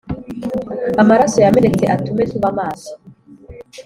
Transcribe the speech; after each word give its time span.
amaraso 1.01 1.37
yamenetse 1.45 1.83
atume 1.95 2.23
tuba 2.31 2.49
maso 2.59 2.91